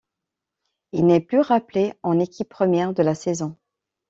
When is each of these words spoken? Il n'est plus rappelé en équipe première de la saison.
Il 0.93 1.05
n'est 1.05 1.19
plus 1.19 1.41
rappelé 1.41 1.93
en 2.01 2.17
équipe 2.19 2.49
première 2.49 2.91
de 2.95 3.03
la 3.03 3.13
saison. 3.13 3.55